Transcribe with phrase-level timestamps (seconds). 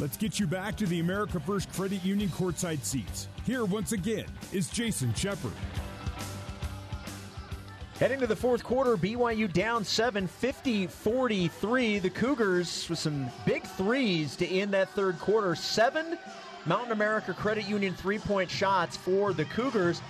[0.00, 3.28] Let's get you back to the America First Credit Union courtside seats.
[3.44, 5.52] Here, once again, is Jason Shepard.
[7.98, 11.98] Heading to the fourth quarter, BYU down 7, 50 43.
[11.98, 15.54] The Cougars with some big threes to end that third quarter.
[15.54, 16.16] Seven
[16.64, 20.00] Mountain America Credit Union three point shots for the Cougars.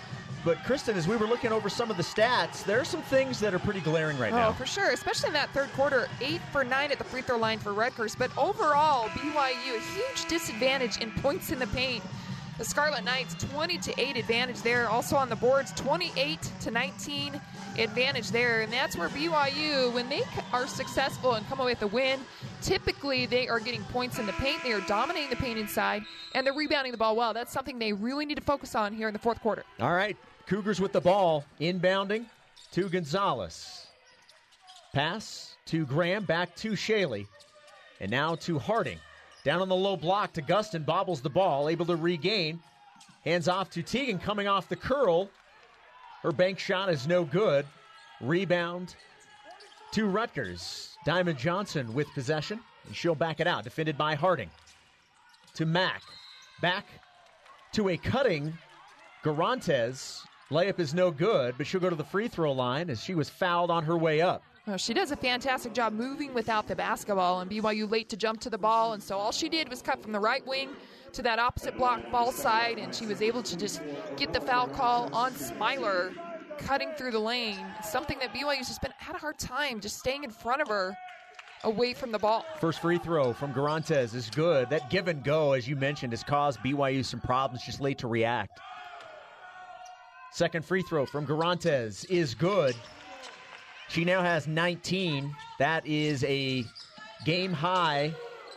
[0.44, 3.38] But Kristen, as we were looking over some of the stats, there are some things
[3.40, 4.46] that are pretty glaring right now.
[4.46, 4.52] oh, now.
[4.52, 6.08] for sure, especially in that third quarter.
[6.22, 8.14] Eight for nine at the free throw line for Rutgers.
[8.14, 12.02] But overall, BYU a huge disadvantage in points in the paint.
[12.56, 14.88] The Scarlet Knights 20 to 8 advantage there.
[14.90, 17.40] Also on the boards, 28 to 19
[17.78, 18.60] advantage there.
[18.60, 22.20] And that's where BYU, when they are successful and come away with a win,
[22.60, 24.62] typically they are getting points in the paint.
[24.62, 26.02] They are dominating the paint inside,
[26.34, 27.32] and they're rebounding the ball well.
[27.32, 29.64] That's something they really need to focus on here in the fourth quarter.
[29.80, 30.18] All right.
[30.50, 32.24] Cougars with the ball, inbounding
[32.72, 33.86] to Gonzalez.
[34.92, 37.28] Pass to Graham, back to Shaylee,
[38.00, 38.98] and now to Harding.
[39.44, 42.58] Down on the low block to Gustin, bobbles the ball, able to regain.
[43.24, 45.30] Hands off to Tegan, coming off the curl.
[46.24, 47.64] Her bank shot is no good.
[48.20, 48.96] Rebound
[49.92, 50.96] to Rutgers.
[51.06, 53.62] Diamond Johnson with possession, and she'll back it out.
[53.62, 54.50] Defended by Harding.
[55.54, 56.02] To Mack.
[56.60, 56.86] Back
[57.74, 58.52] to a cutting
[59.22, 60.26] Guirantes.
[60.50, 63.30] Layup is no good, but she'll go to the free throw line as she was
[63.30, 64.42] fouled on her way up.
[64.66, 68.40] Well, she does a fantastic job moving without the basketball, and BYU late to jump
[68.40, 70.70] to the ball, and so all she did was cut from the right wing
[71.12, 73.80] to that opposite block ball side, and she was able to just
[74.16, 76.12] get the foul call on Smiler,
[76.58, 77.64] cutting through the lane.
[77.88, 80.96] Something that BYU's just been had a hard time just staying in front of her,
[81.62, 82.44] away from the ball.
[82.60, 84.68] First free throw from Guirantes is good.
[84.70, 88.08] That give and go, as you mentioned, has caused BYU some problems, just late to
[88.08, 88.58] react.
[90.32, 92.74] Second free throw from Guirantes is good.
[93.88, 95.34] She now has 19.
[95.58, 96.64] That is a
[97.24, 98.14] game high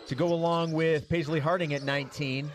[0.07, 2.51] to go along with Paisley Harding at 19.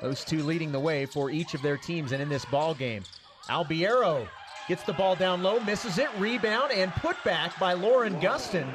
[0.00, 3.02] Those two leading the way for each of their teams and in this ball game.
[3.48, 4.26] Albiero
[4.68, 8.66] gets the ball down low, misses it, rebound and put back by Lauren Gustin.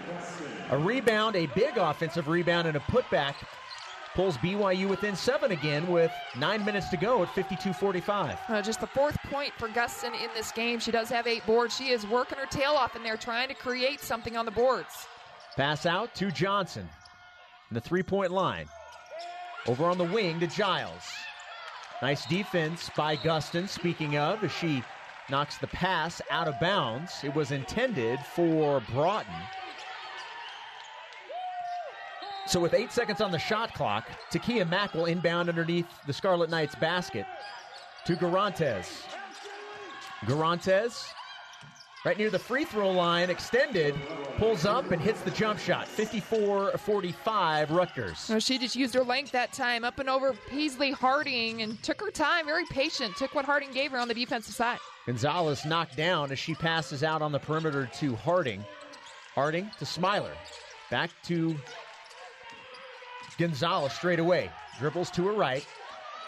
[0.69, 3.35] A rebound, a big offensive rebound and a putback
[4.13, 8.37] pulls BYU within seven again with nine minutes to go at 52-45.
[8.49, 10.79] Uh, just the fourth point for Gustin in this game.
[10.79, 11.75] She does have eight boards.
[11.75, 15.07] She is working her tail off in there trying to create something on the boards.
[15.55, 16.87] Pass out to Johnson.
[17.69, 18.67] And the three-point line.
[19.67, 21.03] Over on the wing to Giles.
[22.01, 24.83] Nice defense by Gustin, speaking of, as she
[25.29, 27.23] knocks the pass out of bounds.
[27.23, 29.33] It was intended for Broughton.
[32.51, 36.49] So with eight seconds on the shot clock, Takia Mack will inbound underneath the Scarlet
[36.49, 37.25] Knights basket
[38.05, 39.05] to Guirantes.
[40.25, 41.05] Guirantes,
[42.03, 43.95] right near the free throw line, extended,
[44.37, 45.87] pulls up and hits the jump shot.
[45.87, 48.29] 54-45 Rutgers.
[48.29, 52.01] No, she just used her length that time up and over Paisley Harding and took
[52.01, 54.79] her time, very patient, took what Harding gave her on the defensive side.
[55.05, 58.61] Gonzalez knocked down as she passes out on the perimeter to Harding.
[59.35, 60.33] Harding to Smiler.
[60.89, 61.55] Back to
[63.41, 64.51] Gonzalez straight away.
[64.77, 65.65] Dribbles to her right.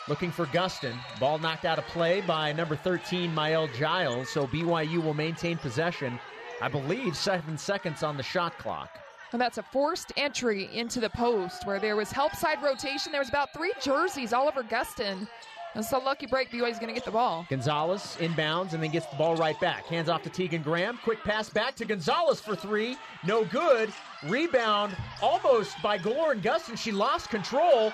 [0.07, 0.97] Looking for Gustin.
[1.19, 4.29] Ball knocked out of play by number 13, Mael Giles.
[4.29, 6.19] So BYU will maintain possession.
[6.59, 8.89] I believe seven seconds on the shot clock.
[9.31, 13.11] And that's a forced entry into the post where there was help side rotation.
[13.11, 15.27] There was about three jerseys all over Gustin.
[15.75, 17.47] And a lucky break, BYU's going to get the ball.
[17.49, 19.85] Gonzalez inbounds and then gets the ball right back.
[19.85, 20.99] Hands off to Tegan Graham.
[21.03, 22.95] Quick pass back to Gonzalez for three.
[23.25, 23.91] No good.
[24.27, 26.77] Rebound almost by Lauren Gustin.
[26.77, 27.91] She lost control.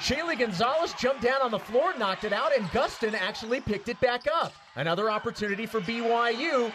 [0.00, 3.98] Shaylee Gonzalez jumped down on the floor, knocked it out, and Gustin actually picked it
[4.00, 4.52] back up.
[4.76, 6.72] Another opportunity for BYU.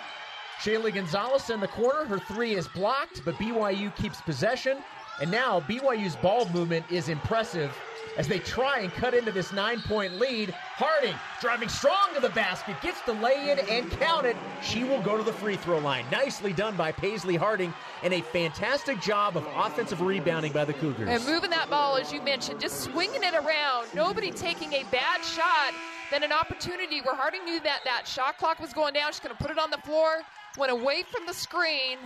[0.61, 2.05] Shaylee Gonzalez in the corner.
[2.05, 4.79] Her three is blocked, but BYU keeps possession.
[5.21, 7.71] And now BYU's ball movement is impressive
[8.17, 10.53] as they try and cut into this nine point lead.
[10.75, 14.35] Harding driving strong to the basket, gets the lay in and counted.
[14.61, 16.05] She will go to the free throw line.
[16.11, 17.73] Nicely done by Paisley Harding
[18.03, 21.07] and a fantastic job of offensive rebounding by the Cougars.
[21.07, 23.87] And moving that ball, as you mentioned, just swinging it around.
[23.93, 25.73] Nobody taking a bad shot.
[26.09, 29.11] Then an opportunity where Harding knew that that shot clock was going down.
[29.11, 30.21] She's going to put it on the floor.
[30.57, 31.97] Went away from the screen.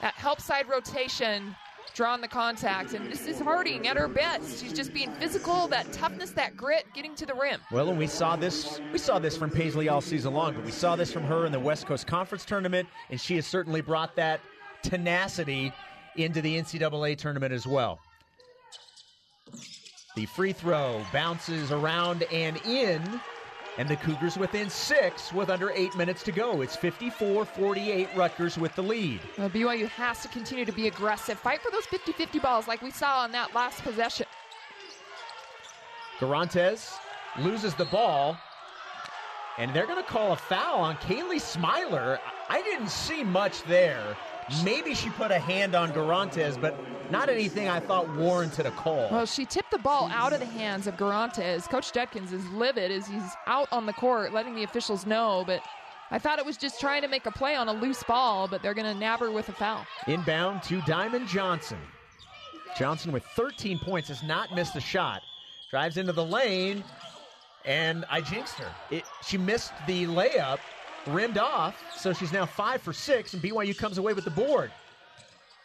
[0.00, 1.54] That help side rotation
[1.94, 2.94] drawing the contact.
[2.94, 4.62] And this is Harding at her best.
[4.62, 7.60] She's just being physical, that toughness, that grit, getting to the rim.
[7.70, 10.70] Well, and we saw this we saw this from Paisley all season long, but we
[10.70, 14.16] saw this from her in the West Coast Conference tournament, and she has certainly brought
[14.16, 14.40] that
[14.82, 15.72] tenacity
[16.16, 18.00] into the NCAA tournament as well.
[20.14, 23.02] The free throw bounces around and in.
[23.78, 26.60] And the Cougars within six with under eight minutes to go.
[26.60, 29.20] It's 54 48 Rutgers with the lead.
[29.38, 31.38] Well, BYU has to continue to be aggressive.
[31.38, 34.26] Fight for those 50 50 balls like we saw on that last possession.
[36.18, 36.92] Guirantes
[37.38, 38.36] loses the ball,
[39.58, 42.20] and they're going to call a foul on Kaylee Smiler.
[42.48, 44.16] I didn't see much there.
[44.64, 46.74] Maybe she put a hand on Guirantes, but
[47.10, 49.08] not anything I thought warranted a call.
[49.10, 51.68] Well, she tipped the ball out of the hands of Guirantes.
[51.68, 55.62] Coach Judkins is livid as he's out on the court, letting the officials know, but
[56.10, 58.62] I thought it was just trying to make a play on a loose ball, but
[58.62, 59.86] they're going to nab her with a foul.
[60.06, 61.78] Inbound to Diamond Johnson.
[62.76, 65.22] Johnson with 13 points has not missed a shot.
[65.70, 66.84] Drives into the lane,
[67.64, 68.70] and I jinxed her.
[68.90, 70.58] It, she missed the layup,
[71.06, 74.70] rimmed off, so she's now five for six, and BYU comes away with the board.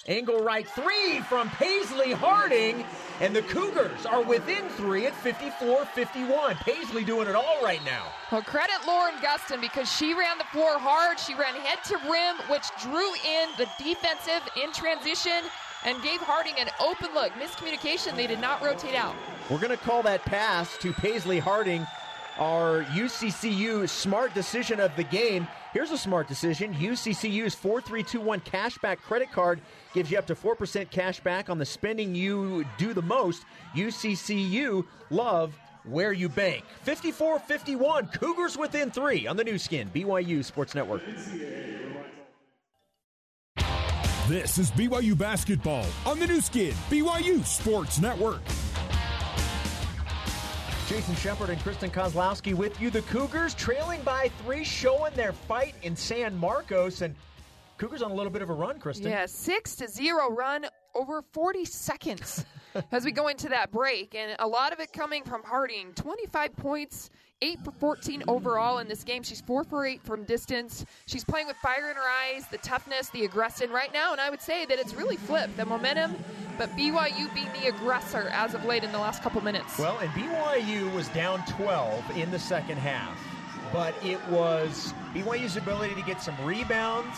[0.07, 2.85] Angle right three from Paisley Harding,
[3.19, 6.55] and the Cougars are within three at 54 51.
[6.55, 8.05] Paisley doing it all right now.
[8.31, 11.19] Well, credit Lauren Gustin because she ran the floor hard.
[11.19, 15.41] She ran head to rim, which drew in the defensive in transition
[15.83, 17.33] and gave Harding an open look.
[17.33, 19.13] Miscommunication, they did not rotate out.
[19.49, 21.85] We're going to call that pass to Paisley Harding
[22.37, 25.47] our UCCU smart decision of the game.
[25.73, 26.73] Here's a smart decision.
[26.73, 29.61] UCCU's 4321 cashback credit card
[29.93, 33.43] gives you up to 4% cash back on the spending you do the most.
[33.75, 36.63] UCCU love where you bank.
[36.83, 41.01] 54 51, Cougars within three on the Nu Skin, BYU Sports Network.
[44.27, 48.41] This is BYU Basketball on the Nu Skin, BYU Sports Network.
[50.87, 52.89] Jason Shepard and Kristen Kozlowski with you.
[52.89, 57.01] The Cougars trailing by three, showing their fight in San Marcos.
[57.01, 57.13] And
[57.77, 59.11] Cougars on a little bit of a run, Kristen.
[59.11, 62.45] Yeah, six to zero run over 40 seconds
[62.93, 64.15] as we go into that break.
[64.15, 65.91] And a lot of it coming from Harding.
[65.95, 67.09] 25 points,
[67.41, 69.21] 8 for 14 overall in this game.
[69.21, 70.83] She's 4 for 8 from distance.
[71.05, 74.11] She's playing with fire in her eyes, the toughness, the aggression right now.
[74.11, 75.55] And I would say that it's really flipped.
[75.55, 76.15] The momentum,
[76.57, 79.77] but BYU being the aggressor as of late in the last couple minutes.
[79.77, 83.15] Well, and BYU was down 12 in the second half.
[83.71, 87.17] But it was BYU's ability to get some rebounds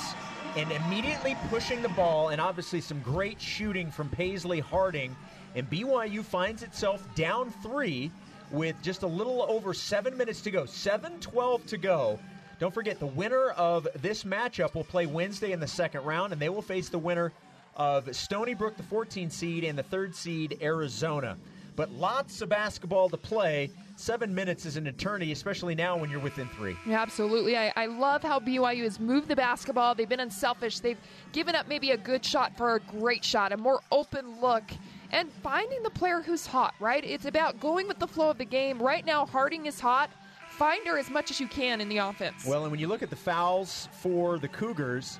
[0.57, 5.15] and immediately pushing the ball, and obviously some great shooting from Paisley Harding.
[5.55, 8.11] And BYU finds itself down three
[8.51, 10.65] with just a little over seven minutes to go.
[10.65, 12.19] 7 12 to go.
[12.59, 16.41] Don't forget, the winner of this matchup will play Wednesday in the second round, and
[16.41, 17.31] they will face the winner
[17.75, 21.37] of Stony Brook, the 14 seed, and the third seed, Arizona.
[21.77, 23.71] But lots of basketball to play.
[23.95, 26.75] Seven minutes is an eternity, especially now when you're within three.
[26.85, 27.55] Yeah, absolutely.
[27.55, 29.95] I, I love how BYU has moved the basketball.
[29.95, 30.79] They've been unselfish.
[30.79, 30.97] They've
[31.31, 34.63] given up maybe a good shot for a great shot, a more open look
[35.11, 37.03] and finding the player who's hot, right?
[37.03, 38.81] It's about going with the flow of the game.
[38.81, 40.09] Right now, Harding is hot.
[40.51, 42.45] Find her as much as you can in the offense.
[42.45, 45.19] Well, and when you look at the fouls for the Cougars,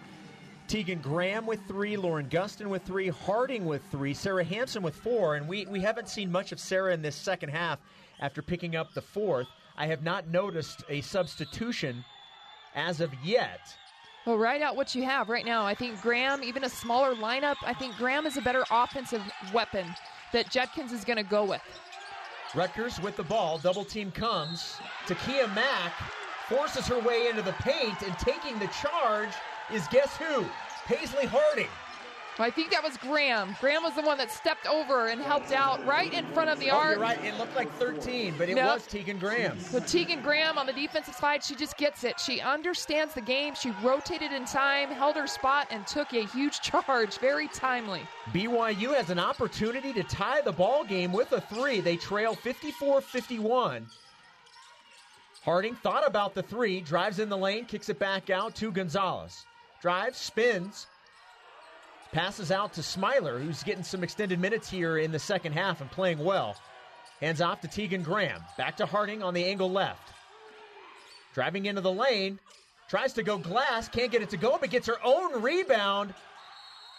[0.67, 5.35] Tegan Graham with three, Lauren Gustin with three, Harding with three, Sarah Hamson with four,
[5.35, 7.79] and we, we haven't seen much of Sarah in this second half
[8.19, 9.47] after picking up the fourth.
[9.77, 12.03] I have not noticed a substitution
[12.75, 13.61] as of yet.
[14.29, 15.65] Well, write out what you have right now.
[15.65, 19.87] I think Graham, even a smaller lineup, I think Graham is a better offensive weapon
[20.33, 21.63] that Judkins is going to go with.
[22.53, 23.57] Rutgers with the ball.
[23.57, 24.77] Double team comes.
[25.07, 25.93] Takia Mack
[26.47, 29.33] forces her way into the paint, and taking the charge
[29.73, 30.45] is guess who?
[30.85, 31.65] Paisley Harding.
[32.41, 33.55] I think that was Graham.
[33.59, 36.71] Graham was the one that stepped over and helped out right in front of the
[36.71, 36.91] oh, arc.
[36.91, 37.23] You're right.
[37.23, 38.75] It looked like 13, but it nope.
[38.75, 39.59] was Tegan Graham.
[39.59, 42.19] So Tegan Graham on the defensive side, she just gets it.
[42.19, 43.55] She understands the game.
[43.55, 47.17] She rotated in time, held her spot, and took a huge charge.
[47.17, 48.01] Very timely.
[48.31, 51.81] BYU has an opportunity to tie the ball game with a three.
[51.81, 53.83] They trail 54-51.
[55.43, 59.45] Harding thought about the three, drives in the lane, kicks it back out to Gonzalez.
[59.81, 60.87] Drives, spins,
[62.11, 65.91] passes out to Smiler, who's getting some extended minutes here in the second half and
[65.91, 66.55] playing well.
[67.21, 68.41] Hands off to Tegan Graham.
[68.57, 70.13] Back to Harding on the angle left.
[71.33, 72.39] Driving into the lane,
[72.87, 76.13] tries to go glass, can't get it to go, but gets her own rebound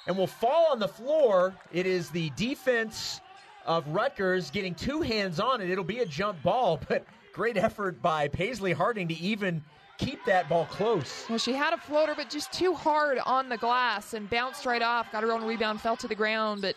[0.07, 1.55] and will fall on the floor.
[1.73, 3.21] It is the defense
[3.67, 5.71] of Rutgers getting two hands on it.
[5.71, 9.63] It'll be a jump ball, but great effort by Paisley Harding to even
[10.01, 11.27] keep that ball close.
[11.29, 14.83] Well, she had a floater, but just too hard on the glass and bounced right
[14.83, 15.13] off.
[15.13, 16.63] Got her own rebound, fell to the ground.
[16.63, 16.75] But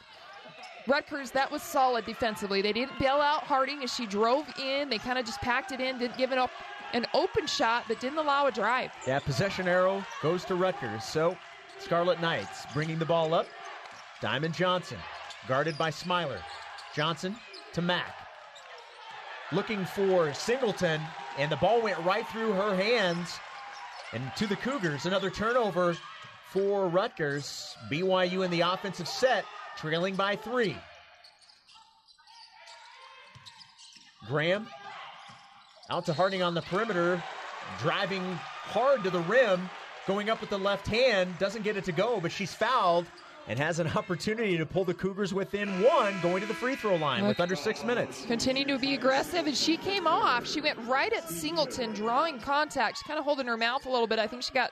[0.88, 2.62] Rutgers, that was solid defensively.
[2.62, 4.90] They didn't bail out Harding as she drove in.
[4.90, 6.52] They kind of just packed it in, didn't give it up
[6.94, 8.92] an open shot, but didn't allow a drive.
[9.08, 11.04] Yeah, possession arrow goes to Rutgers.
[11.04, 11.36] So
[11.80, 13.48] Scarlet Knights bringing the ball up.
[14.22, 15.00] Diamond Johnson,
[15.48, 16.40] guarded by Smiler.
[16.96, 17.36] Johnson
[17.74, 18.16] to Mack.
[19.52, 21.02] Looking for Singleton,
[21.38, 23.40] and the ball went right through her hands.
[24.14, 25.98] And to the Cougars, another turnover
[26.50, 27.76] for Rutgers.
[27.92, 29.46] BYU in the offensive set,
[29.78, 30.78] trailing by three.
[34.28, 34.68] Graham
[35.90, 37.22] out to Harding on the perimeter,
[37.80, 39.70] driving hard to the rim,
[40.08, 43.06] going up with the left hand, doesn't get it to go, but she's fouled
[43.48, 46.96] and has an opportunity to pull the Cougars within one going to the free throw
[46.96, 48.26] line with under six minutes.
[48.26, 50.48] Continue to be aggressive, and she came off.
[50.48, 52.98] She went right at Singleton, drawing contact.
[52.98, 54.20] She's kind of holding her mouth a little bit.
[54.20, 54.72] I think she got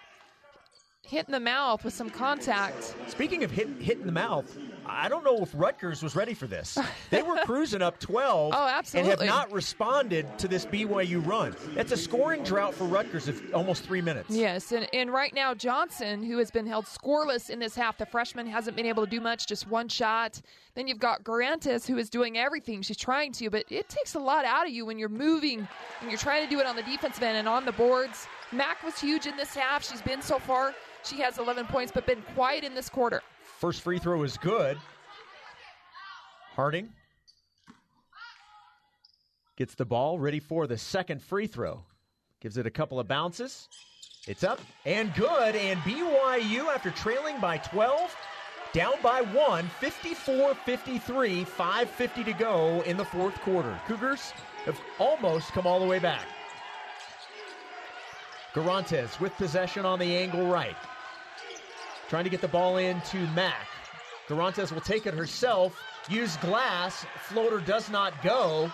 [1.03, 2.95] hit in the mouth with some contact.
[3.07, 6.47] Speaking of hit, hit in the mouth, I don't know if Rutgers was ready for
[6.47, 6.77] this.
[7.09, 11.53] They were cruising up 12 oh, and have not responded to this BYU run.
[11.73, 14.29] That's a scoring drought for Rutgers of almost three minutes.
[14.29, 18.05] Yes, and, and right now, Johnson, who has been held scoreless in this half, the
[18.05, 20.41] freshman hasn't been able to do much, just one shot.
[20.75, 22.81] Then you've got Guirantes, who is doing everything.
[22.81, 25.67] She's trying to, but it takes a lot out of you when you're moving
[25.99, 28.25] and you're trying to do it on the defensive end and on the boards.
[28.53, 29.85] Mack was huge in this half.
[29.85, 30.73] She's been so far.
[31.03, 33.21] She has 11 points, but been quiet in this quarter.
[33.61, 34.75] First free throw is good.
[36.55, 36.89] Harding
[39.55, 41.83] gets the ball ready for the second free throw.
[42.39, 43.69] Gives it a couple of bounces.
[44.27, 45.55] It's up and good.
[45.55, 48.15] And BYU, after trailing by 12,
[48.73, 53.79] down by one, 54 53, 5.50 to go in the fourth quarter.
[53.85, 54.33] Cougars
[54.65, 56.25] have almost come all the way back.
[58.55, 60.75] Guirantes with possession on the angle right.
[62.11, 63.69] Trying to get the ball in to Mack.
[64.27, 65.81] Guirantes will take it herself.
[66.09, 67.05] Use glass.
[67.21, 68.69] Floater does not go.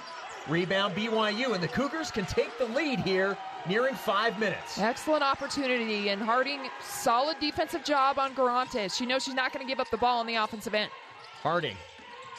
[0.47, 3.37] Rebound BYU, and the Cougars can take the lead here,
[3.69, 4.79] nearing five minutes.
[4.79, 8.97] Excellent opportunity, and Harding, solid defensive job on Guirantes.
[8.97, 10.89] She knows she's not going to give up the ball on the offensive end.
[11.43, 11.77] Harding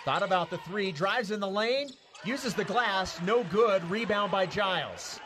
[0.05, 1.91] thought about the three, drives in the lane,
[2.25, 3.89] uses the glass, no good.
[3.89, 5.21] Rebound by Giles.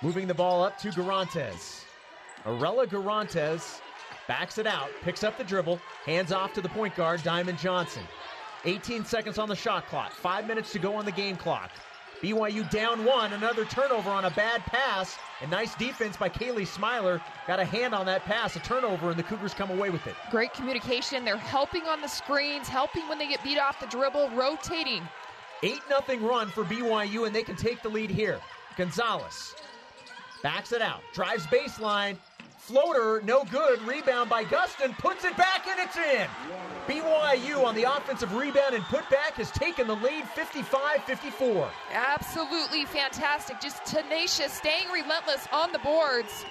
[0.00, 1.85] Moving the ball up to Guirantes.
[2.46, 3.80] Arella Guirantes
[4.28, 8.02] backs it out, picks up the dribble, hands off to the point guard, Diamond Johnson.
[8.64, 11.70] 18 seconds on the shot clock, five minutes to go on the game clock.
[12.22, 17.20] BYU down one, another turnover on a bad pass, and nice defense by Kaylee Smiler.
[17.46, 20.14] Got a hand on that pass, a turnover, and the Cougars come away with it.
[20.30, 21.24] Great communication.
[21.24, 25.02] They're helping on the screens, helping when they get beat off the dribble, rotating.
[25.62, 28.40] 8 nothing run for BYU, and they can take the lead here.
[28.76, 29.54] Gonzalez
[30.42, 32.16] backs it out, drives baseline,
[32.66, 33.80] Floater, no good.
[33.82, 34.98] Rebound by Gustin.
[34.98, 36.26] Puts it back and it's in.
[36.88, 41.70] BYU on the offensive rebound and putback has taken the lead 55 54.
[41.92, 43.60] Absolutely fantastic.
[43.60, 46.44] Just tenacious, staying relentless on the boards.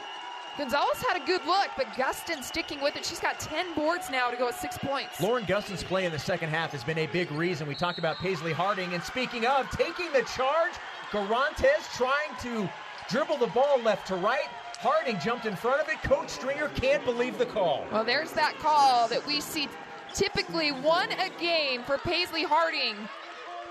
[0.57, 3.05] Gonzalez had a good look, but Gustin sticking with it.
[3.05, 5.19] She's got 10 boards now to go with six points.
[5.19, 7.67] Lauren Gustin's play in the second half has been a big reason.
[7.67, 8.93] We talked about Paisley Harding.
[8.93, 10.71] And speaking of taking the charge,
[11.11, 12.69] Guirantes trying to
[13.09, 14.47] dribble the ball left to right.
[14.77, 16.01] Harding jumped in front of it.
[16.03, 17.85] Coach Stringer can't believe the call.
[17.91, 19.69] Well, there's that call that we see
[20.13, 22.95] typically one a game for Paisley Harding.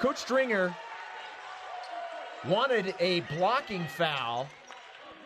[0.00, 0.74] Coach Stringer
[2.46, 4.48] wanted a blocking foul.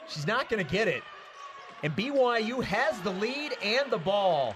[0.08, 1.02] She's not going to get it.
[1.82, 4.54] And BYU has the lead and the ball.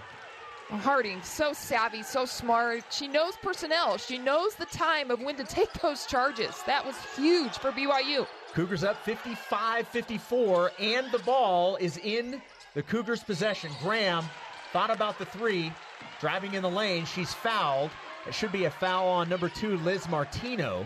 [0.69, 2.83] Harding, so savvy, so smart.
[2.89, 3.97] She knows personnel.
[3.97, 6.61] She knows the time of when to take those charges.
[6.65, 8.25] That was huge for BYU.
[8.53, 12.41] Cougars up 55 54, and the ball is in
[12.73, 13.71] the Cougars' possession.
[13.81, 14.25] Graham
[14.71, 15.71] thought about the three,
[16.19, 17.05] driving in the lane.
[17.05, 17.91] She's fouled.
[18.27, 20.85] It should be a foul on number two, Liz Martino.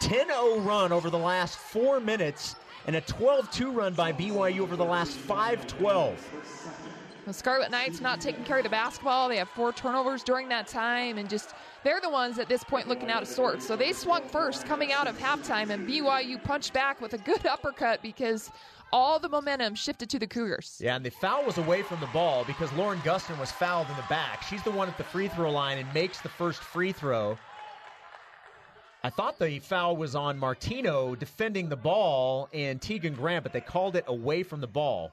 [0.00, 4.60] 10 0 run over the last four minutes, and a 12 2 run by BYU
[4.60, 6.89] over the last 5 12.
[7.26, 9.28] The Scarlet Knights not taking care of the basketball.
[9.28, 12.88] They have four turnovers during that time, and just they're the ones at this point
[12.88, 13.66] looking out of sorts.
[13.66, 17.44] So they swung first coming out of halftime, and BYU punched back with a good
[17.46, 18.50] uppercut because
[18.92, 20.80] all the momentum shifted to the Cougars.
[20.82, 23.96] Yeah, and the foul was away from the ball because Lauren Gustin was fouled in
[23.96, 24.42] the back.
[24.42, 27.38] She's the one at the free throw line and makes the first free throw.
[29.02, 33.60] I thought the foul was on Martino defending the ball and Tegan Grant, but they
[33.60, 35.10] called it away from the ball.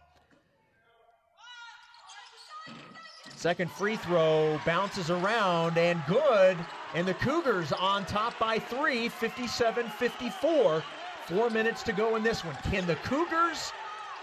[3.37, 6.57] Second free throw bounces around and good.
[6.95, 10.83] And the Cougars on top by three, 57 54.
[11.27, 12.55] Four minutes to go in this one.
[12.71, 13.71] Can the Cougars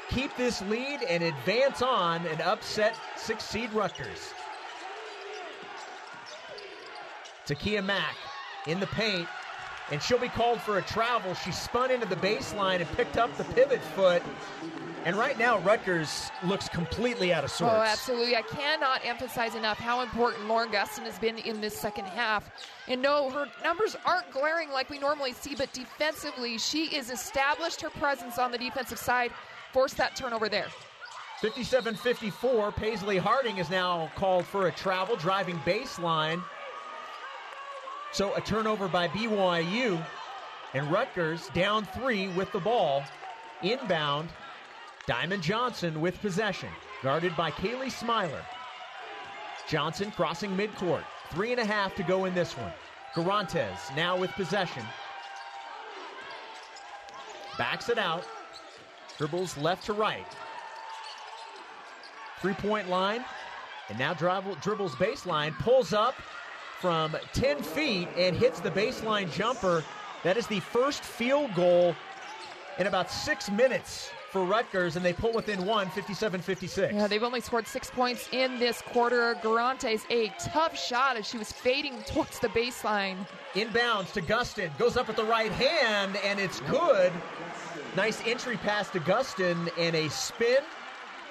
[0.09, 4.35] keep this lead and advance on and upset six seed Rutgers?
[7.47, 8.17] Takia Mack
[8.67, 9.29] in the paint,
[9.91, 11.35] and she'll be called for a travel.
[11.35, 14.23] She spun into the baseline and picked up the pivot foot.
[15.05, 17.75] And right now, Rutgers looks completely out of oh, sorts.
[17.75, 18.37] Oh, absolutely.
[18.37, 22.51] I cannot emphasize enough how important Lauren Gustin has been in this second half.
[22.89, 27.83] And no, her numbers aren't glaring like we normally see, but defensively, she has established
[27.83, 29.31] her presence on the defensive side,
[29.75, 30.69] forced that turnover there.
[31.41, 32.73] 57 54.
[32.73, 36.43] Paisley Harding is now called for a travel, driving baseline.
[38.15, 40.01] So a turnover by BYU,
[40.73, 43.03] and Rutgers down three with the ball.
[43.65, 44.29] Inbound,
[45.09, 46.69] Diamond Johnson with possession,
[47.03, 48.43] guarded by Kaylee Smiler.
[49.67, 51.03] Johnson crossing midcourt.
[51.33, 52.73] Three and a half to go in this one.
[53.17, 54.85] Guirantes now with possession.
[57.59, 58.25] Backs it out.
[59.19, 60.27] Dribbles left to right.
[62.41, 63.25] Three point line.
[63.89, 65.59] And now dribble, dribbles baseline.
[65.59, 66.15] Pulls up
[66.85, 69.83] from 10 feet and hits the baseline jumper.
[70.23, 71.97] That is the first field goal
[72.79, 76.93] in about six minutes for Rutgers, and they pull within one, 57 56.
[76.93, 79.35] Yeah, they've only scored six points in this quarter.
[79.37, 83.17] Guirantes, a tough shot as she was fading towards the baseline.
[83.55, 87.15] Inbounds to Gustin, goes up with the right hand, and it's good.
[87.97, 90.63] Nice entry pass to Gustin, and a spin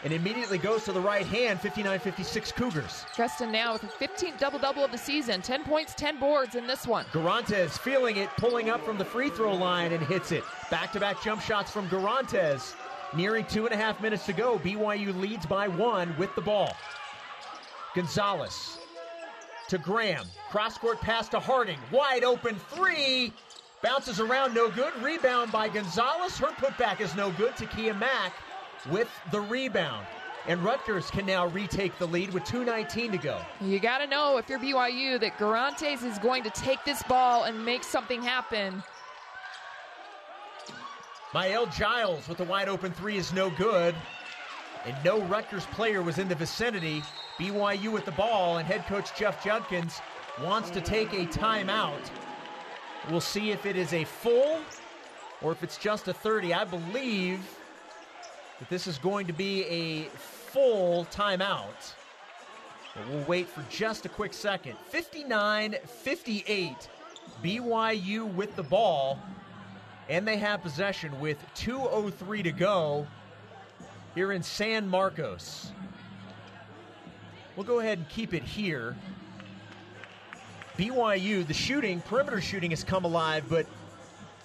[0.03, 3.05] and immediately goes to the right hand, 59 56 Cougars.
[3.15, 6.67] Gustin now with a 15th double double of the season, 10 points, 10 boards in
[6.67, 7.05] this one.
[7.13, 10.43] Guirantes feeling it, pulling up from the free throw line and hits it.
[10.69, 12.75] Back to back jump shots from Guirantes.
[13.15, 14.57] Nearing two and a half minutes to go.
[14.59, 16.75] BYU leads by one with the ball.
[17.95, 18.79] Gonzalez
[19.69, 20.25] to Graham.
[20.49, 21.77] Cross court pass to Harding.
[21.91, 23.31] Wide open three.
[23.83, 24.93] Bounces around, no good.
[25.01, 26.37] Rebound by Gonzalez.
[26.37, 27.53] Her putback is no good.
[27.53, 28.33] Takia Mack
[28.89, 30.05] with the rebound.
[30.45, 33.41] And Rutgers can now retake the lead with 2.19 to go.
[33.61, 37.43] You got to know if you're BYU that Guirantes is going to take this ball
[37.43, 38.83] and make something happen.
[41.33, 43.95] Mael Giles with the wide open three is no good.
[44.85, 47.03] And no Rutgers player was in the vicinity.
[47.39, 50.01] BYU with the ball, and head coach Jeff Judkins
[50.43, 52.09] wants to take a timeout.
[53.09, 54.59] We'll see if it is a full
[55.41, 56.53] or if it's just a 30.
[56.53, 57.39] I believe
[58.59, 61.93] that this is going to be a full timeout.
[62.95, 64.77] But we'll wait for just a quick second.
[64.89, 66.89] 59 58.
[67.43, 69.19] BYU with the ball.
[70.09, 73.07] And they have possession with 2.03 to go
[74.15, 75.71] here in San Marcos.
[77.55, 78.95] We'll go ahead and keep it here.
[80.77, 83.67] BYU, the shooting, perimeter shooting has come alive, but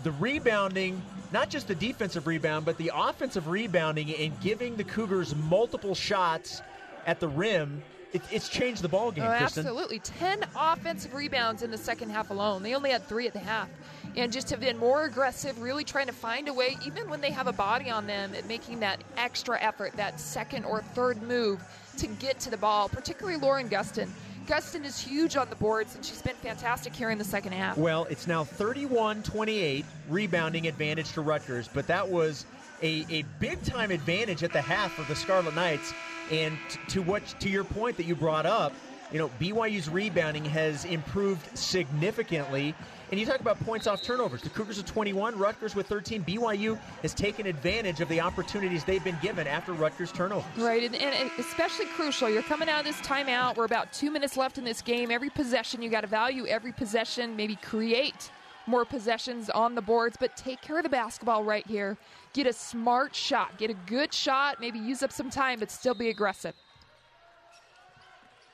[0.04, 1.00] the rebounding,
[1.32, 6.62] not just the defensive rebound, but the offensive rebounding and giving the Cougars multiple shots
[7.06, 9.24] at the rim it, it's changed the ball game.
[9.24, 12.62] Oh, absolutely, ten offensive rebounds in the second half alone.
[12.62, 13.68] They only had three at the half,
[14.16, 17.30] and just have been more aggressive, really trying to find a way, even when they
[17.30, 21.60] have a body on them, at making that extra effort, that second or third move
[21.98, 22.88] to get to the ball.
[22.88, 24.08] Particularly Lauren Gustin.
[24.48, 27.76] Gustin is huge on the boards, and she's been fantastic here in the second half.
[27.76, 32.46] Well, it's now 31 28 rebounding advantage to Rutgers, but that was
[32.82, 35.92] a, a big time advantage at the half for the Scarlet Knights.
[36.32, 38.72] And t- to what to your point that you brought up,
[39.12, 42.75] you know, BYU's rebounding has improved significantly.
[43.11, 44.42] And you talk about points off turnovers.
[44.42, 46.25] The Cougars with 21, Rutgers with 13.
[46.25, 50.44] BYU has taken advantage of the opportunities they've been given after Rutgers turnovers.
[50.59, 52.29] Right, and, and especially crucial.
[52.29, 53.57] You're coming out of this timeout.
[53.57, 55.11] We're about two minutes left in this game.
[55.11, 58.31] Every possession, you got to value every possession, maybe create
[58.66, 61.97] more possessions on the boards, but take care of the basketball right here.
[62.35, 65.94] Get a smart shot, get a good shot, maybe use up some time, but still
[65.94, 66.55] be aggressive.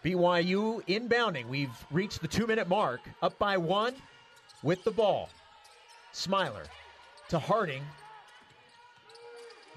[0.04, 1.48] BYU inbounding.
[1.48, 3.94] We've reached the two minute mark, up by one
[4.62, 5.30] with the ball.
[6.12, 6.64] Smiler
[7.28, 7.82] to Harding.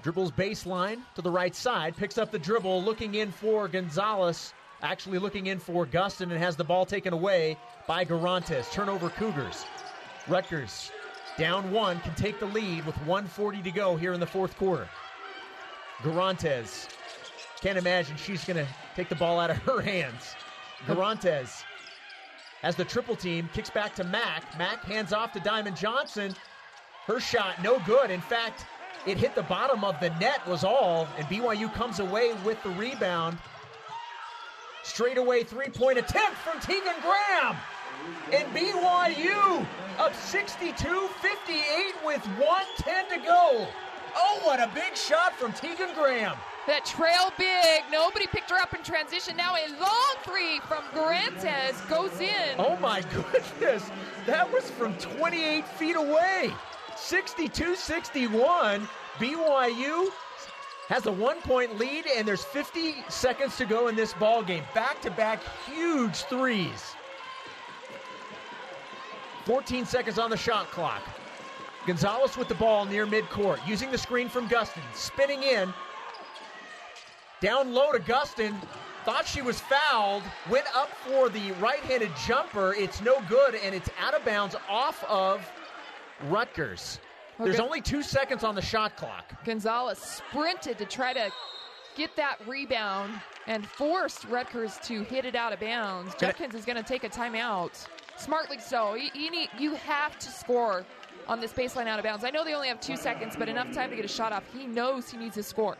[0.02, 5.18] Dribbles baseline to the right side, picks up the dribble, looking in for Gonzalez, actually
[5.18, 7.56] looking in for Gustin, and has the ball taken away
[7.88, 8.70] by Guirantes.
[8.70, 9.64] Turnover Cougars.
[10.28, 10.92] Rutgers
[11.38, 14.88] down one can take the lead with 140 to go here in the fourth quarter.
[16.02, 16.86] Guirantes
[17.60, 20.34] can't imagine she's going to take the ball out of her hands.
[20.86, 21.64] Guirantes
[22.62, 24.58] as the triple team kicks back to Mack.
[24.58, 26.34] Mack hands off to Diamond Johnson.
[27.06, 28.10] Her shot no good.
[28.10, 28.66] In fact,
[29.06, 32.70] it hit the bottom of the net was all, and BYU comes away with the
[32.70, 33.38] rebound.
[34.82, 37.56] Straightaway three-point attempt from Tegan Graham.
[38.32, 39.66] And BYU
[39.98, 43.66] up 62 58 with 110 to go.
[44.16, 46.36] Oh, what a big shot from Tegan Graham.
[46.68, 47.90] That trail big.
[47.90, 49.38] Nobody picked her up in transition.
[49.38, 52.56] Now a long three from Guirantes goes in.
[52.58, 53.00] Oh, my
[53.32, 53.90] goodness.
[54.26, 56.52] That was from 28 feet away.
[56.94, 58.86] 62 61.
[59.16, 60.08] BYU
[60.88, 64.64] has a one point lead, and there's 50 seconds to go in this ball game.
[64.74, 66.94] Back to back huge threes.
[69.46, 71.00] 14 seconds on the shot clock.
[71.86, 75.72] Gonzalez with the ball near midcourt, using the screen from Gustin, spinning in.
[77.40, 78.54] Down low to Gustin.
[79.04, 82.74] thought she was fouled, went up for the right handed jumper.
[82.74, 85.48] It's no good, and it's out of bounds off of
[86.28, 86.98] Rutgers.
[87.38, 89.32] There's only two seconds on the shot clock.
[89.44, 91.30] Gonzalez sprinted to try to
[91.94, 93.12] get that rebound
[93.46, 96.14] and forced Rutgers to hit it out of bounds.
[96.16, 97.86] Judkins is going to take a timeout.
[98.16, 98.94] Smartly so.
[98.94, 100.84] You, you, need, you have to score
[101.28, 102.24] on this baseline out of bounds.
[102.24, 104.42] I know they only have two seconds, but enough time to get a shot off.
[104.52, 105.76] He knows he needs to score.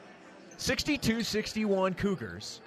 [0.59, 2.61] 62 61 Cougars.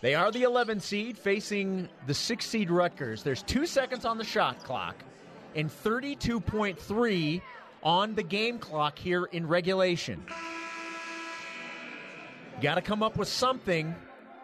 [0.00, 3.22] They are the 11 seed facing the 6 seed Rutgers.
[3.22, 4.96] There's two seconds on the shot clock
[5.54, 7.40] and 32.3
[7.82, 10.22] on the game clock here in regulation.
[12.60, 13.94] Got to come up with something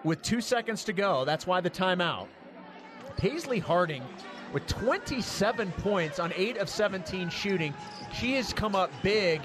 [0.04, 1.24] with two seconds to go.
[1.24, 2.28] That's why the timeout.
[3.16, 4.04] Paisley Harding
[4.52, 7.74] with 27 points on 8 of 17 shooting.
[8.14, 9.40] She has come up big.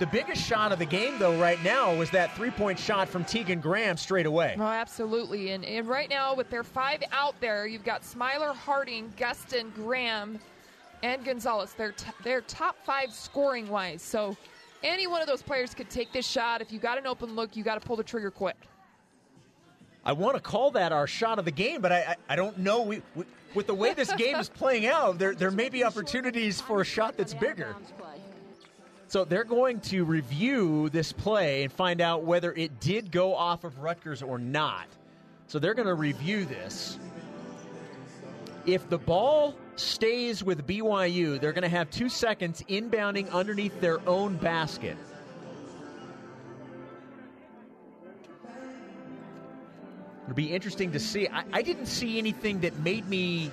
[0.00, 3.22] The biggest shot of the game, though, right now was that three point shot from
[3.22, 4.56] Tegan Graham straight away.
[4.58, 5.50] Oh, absolutely.
[5.50, 10.38] And, and right now, with their five out there, you've got Smiler, Harding, Gustin, Graham,
[11.02, 11.74] and Gonzalez.
[11.74, 14.00] They're, t- they're top five scoring wise.
[14.00, 14.38] So
[14.82, 16.62] any one of those players could take this shot.
[16.62, 18.56] If you got an open look, you got to pull the trigger quick.
[20.02, 22.56] I want to call that our shot of the game, but I, I, I don't
[22.56, 22.80] know.
[22.80, 26.58] We, we, with the way this game is playing out, there, there may be opportunities
[26.58, 27.76] for a shot that's bigger.
[29.10, 33.64] So they're going to review this play and find out whether it did go off
[33.64, 34.86] of Rutgers or not.
[35.48, 36.96] So they're going to review this.
[38.66, 43.98] If the ball stays with BYU, they're going to have two seconds inbounding underneath their
[44.08, 44.96] own basket.
[50.22, 51.26] It'll be interesting to see.
[51.26, 53.50] I, I didn't see anything that made me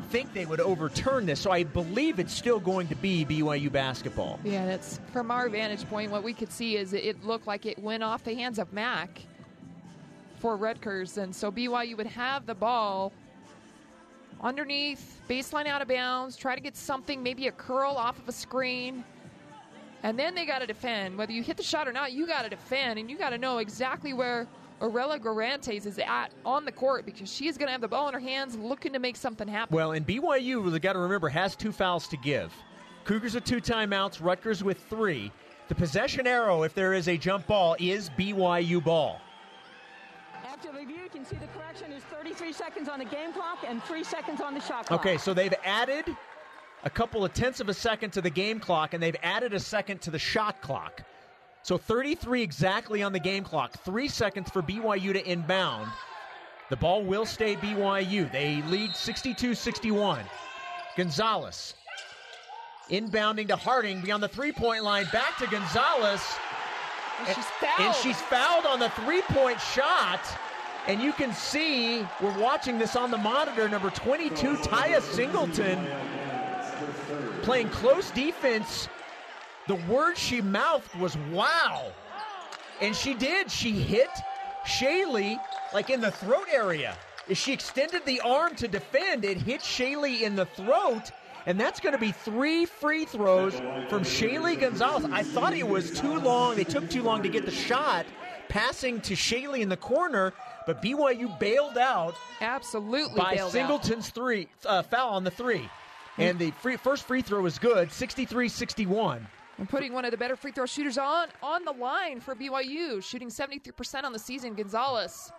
[0.00, 4.38] think they would overturn this, so I believe it's still going to be BYU basketball.
[4.44, 6.10] Yeah, that's from our vantage point.
[6.10, 9.22] What we could see is it, looked like it went off the hands of Mack
[10.38, 13.12] for Rutgers, and so BYU would have the ball
[14.40, 18.32] underneath, baseline out of bounds, try to get something, maybe a curl off of a
[18.32, 19.04] screen,
[20.02, 21.16] and then they got to defend.
[21.16, 23.38] Whether you hit the shot or not, you got to defend, and you got to
[23.38, 24.48] know exactly where
[24.82, 28.08] Arella Guirantes is at on the court because she is going to have the ball
[28.08, 29.74] in her hands, looking to make something happen.
[29.74, 32.52] Well, and BYU, we got to remember, has two fouls to give.
[33.04, 35.30] Cougars with two timeouts, Rutgers with three.
[35.68, 39.20] The possession arrow, if there is a jump ball, is BYU ball.
[40.44, 43.82] After review, you can see the correction is 33 seconds on the game clock and
[43.84, 45.00] 3 seconds on the shot clock.
[45.00, 46.04] Okay, so they've added
[46.84, 49.60] a couple of tenths of a second to the game clock, and they've added a
[49.60, 51.04] second to the shot clock.
[51.62, 55.90] So 33 exactly on the game clock, three seconds for BYU to inbound.
[56.70, 58.30] The ball will stay BYU.
[58.32, 60.24] They lead 62 61.
[60.96, 61.74] Gonzalez
[62.90, 66.22] inbounding to Harding beyond the three point line, back to Gonzalez.
[67.26, 67.80] And she's fouled.
[67.80, 70.20] And she's fouled on the three point shot.
[70.88, 75.86] And you can see, we're watching this on the monitor, number 22, Taya Singleton,
[77.42, 78.88] playing close defense.
[79.68, 81.92] The word she mouthed was wow.
[82.80, 83.50] And she did.
[83.50, 84.10] She hit
[84.66, 85.38] Shaylee
[85.72, 86.96] like in the throat area.
[87.30, 91.12] As she extended the arm to defend, it hit Shaylee in the throat.
[91.46, 93.54] And that's going to be three free throws
[93.88, 95.04] from Shaylee Gonzalez.
[95.12, 96.56] I thought it was too long.
[96.56, 98.06] They took too long to get the shot,
[98.48, 100.32] passing to Shaylee in the corner,
[100.66, 103.52] but BYU bailed out Absolutely by bailed out.
[103.52, 105.68] Singleton's three uh, foul on the three.
[106.18, 109.26] And the free, first free throw was good, 63 61.
[109.58, 113.02] And putting one of the better free throw shooters on on the line for BYU,
[113.02, 115.30] shooting 73% on the season, Gonzalez.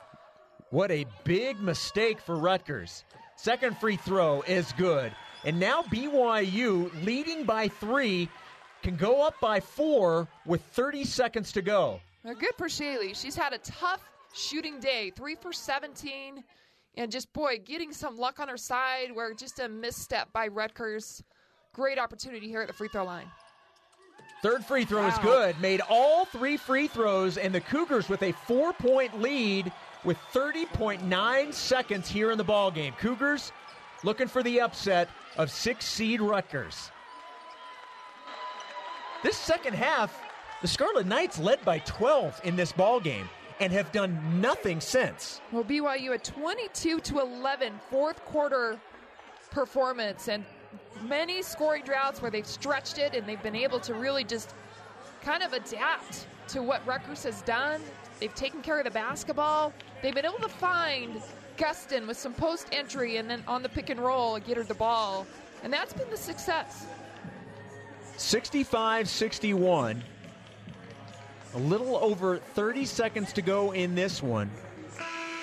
[0.69, 3.03] What a big mistake for Rutgers.
[3.35, 5.11] Second free throw is good.
[5.45, 8.29] And now BYU, leading by three,
[8.81, 11.99] can go up by four with 30 seconds to go.
[12.23, 13.15] Now, good for Shaylee.
[13.15, 16.43] She's had a tough shooting day, three for 17,
[16.95, 21.23] and just, boy, getting some luck on her side where just a misstep by Rutgers.
[21.73, 23.27] Great opportunity here at the free throw line.
[24.43, 25.57] Third free throw is good.
[25.61, 29.71] Made all three free throws, and the Cougars with a four point lead
[30.03, 32.93] with 30.9 seconds here in the ball game.
[32.99, 33.53] Cougars
[34.03, 36.91] looking for the upset of six seed Rutgers.
[39.23, 40.21] This second half,
[40.61, 43.29] the Scarlet Knights led by 12 in this ball game
[43.61, 45.39] and have done nothing since.
[45.53, 48.77] Well, BYU a 22 to 11 fourth quarter
[49.51, 50.43] performance and
[51.01, 54.53] many scoring droughts where they've stretched it and they've been able to really just
[55.21, 57.81] kind of adapt to what Rutgers has done.
[58.19, 59.73] They've taken care of the basketball.
[60.01, 61.21] They've been able to find
[61.57, 64.73] Gustin with some post entry and then on the pick and roll get her the
[64.73, 65.25] ball.
[65.63, 66.85] And that's been the success.
[68.17, 70.03] 65 61.
[71.55, 74.49] A little over 30 seconds to go in this one.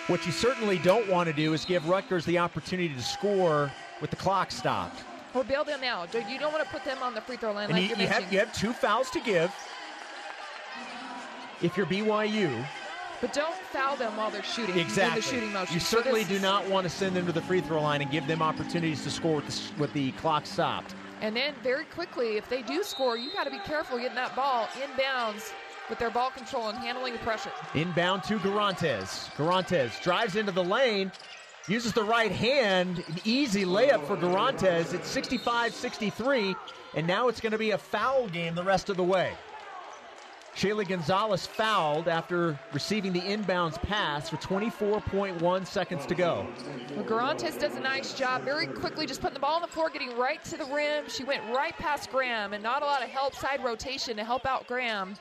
[0.08, 4.10] What you certainly don't want to do is give Rutgers the opportunity to score with
[4.10, 5.04] the clock stopped.
[5.34, 6.12] Or bail them out.
[6.14, 8.08] You don't want to put them on the free throw line And like you, you
[8.08, 9.54] have you have two fouls to give.
[11.62, 12.64] If you're BYU,
[13.20, 15.74] But don't foul them while they're shooting exactly, in the shooting motion.
[15.74, 18.00] you So certainly this do not want to send them to the free throw line
[18.00, 20.94] and give them opportunities to score with the, with the clock stopped.
[21.20, 24.34] And then very quickly, if they do score, you got to be careful getting that
[24.34, 25.52] ball inbounds
[25.90, 27.50] with their ball control and handling the pressure.
[27.74, 29.28] Inbound to Guirantes.
[29.36, 31.12] Guirantes drives into the lane,
[31.68, 33.04] uses the right hand.
[33.08, 34.94] An easy layup for Guirantes.
[34.94, 36.56] It's 65 63,
[36.94, 39.32] and now it's going to be a foul game the rest of the way.
[40.56, 46.46] Shaylee Gonzalez fouled after receiving the inbounds pass for 24.1 seconds to go.
[46.96, 49.88] Well, Guirantes does a nice job very quickly just putting the ball on the floor,
[49.90, 51.04] getting right to the rim.
[51.08, 54.44] She went right past Graham, and not a lot of help side rotation to help
[54.44, 55.14] out Graham.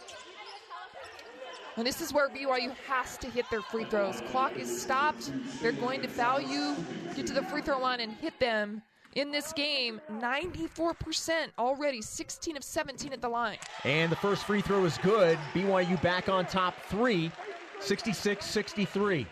[1.77, 4.21] And this is where BYU has to hit their free throws.
[4.31, 5.31] Clock is stopped.
[5.61, 6.75] They're going to foul you,
[7.15, 8.81] get to the free throw line, and hit them.
[9.15, 13.57] In this game, 94% already, 16 of 17 at the line.
[13.83, 15.37] And the first free throw is good.
[15.53, 17.31] BYU back on top three,
[17.79, 19.25] 66 63.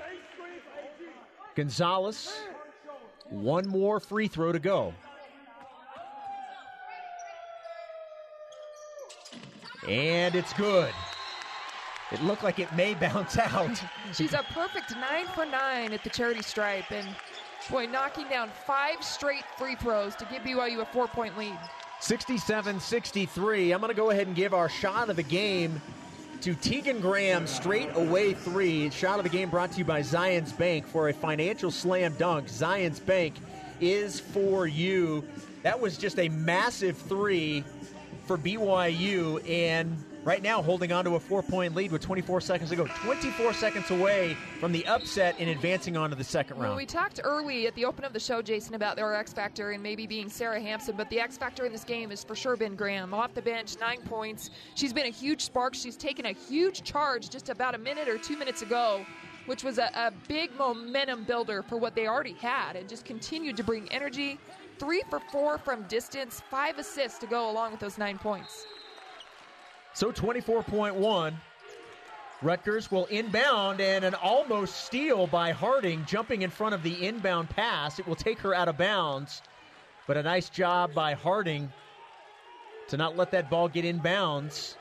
[1.56, 2.34] Gonzalez,
[3.30, 4.94] one more free throw to go.
[9.88, 10.94] And it's good.
[12.12, 13.82] It looked like it may bounce out.
[14.14, 17.08] She's a perfect nine for nine at the charity stripe, and
[17.70, 21.58] boy, knocking down five straight free throws to give BYU a four point lead.
[22.00, 23.72] 67 63.
[23.72, 25.82] I'm going to go ahead and give our shot of the game
[26.42, 28.90] to Tegan Graham, straight away three.
[28.92, 32.48] Shot of the game brought to you by Zions Bank for a financial slam dunk.
[32.48, 33.34] Zions Bank
[33.82, 35.24] is for you.
[35.64, 37.64] That was just a massive three
[38.26, 42.70] for BYU, and right now holding on to a four point lead with 24 seconds
[42.70, 42.86] to go.
[42.86, 46.78] 24 seconds away from the upset and advancing on to the second Well, round.
[46.78, 49.82] we talked early at the open of the show, Jason, about their X factor and
[49.82, 52.76] maybe being Sarah Hamson, but the X factor in this game has for sure been
[52.76, 53.14] Graham.
[53.14, 54.50] Off the bench, nine points.
[54.76, 55.74] She's been a huge spark.
[55.74, 59.06] She's taken a huge charge just about a minute or two minutes ago,
[59.46, 63.56] which was a, a big momentum builder for what they already had, and just continued
[63.56, 64.38] to bring energy.
[64.78, 68.66] Three for four from distance, five assists to go along with those nine points.
[69.98, 71.34] So 24.1.
[72.44, 77.50] Rutgers will inbound and an almost steal by Harding jumping in front of the inbound
[77.50, 77.98] pass.
[77.98, 79.42] It will take her out of bounds,
[80.06, 81.72] but a nice job by Harding
[82.90, 84.76] to not let that ball get inbounds.